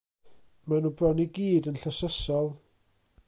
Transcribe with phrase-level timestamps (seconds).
[0.67, 2.53] Maen nhw bron i gyd yn llysysol.